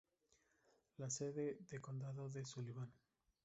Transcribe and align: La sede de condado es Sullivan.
La 0.97 1.11
sede 1.11 1.59
de 1.69 1.79
condado 1.79 2.27
es 2.33 2.49
Sullivan. 2.49 2.91